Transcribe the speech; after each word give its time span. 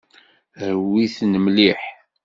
Rwit-ten 0.77 1.33
mliḥ. 1.45 1.81